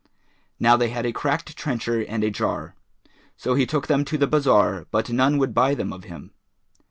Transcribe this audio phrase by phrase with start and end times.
[0.59, 2.73] Now they had a cracked trencher[FN#415] and a jar;
[3.37, 6.31] so he took them to the bazar but none would buy them of him.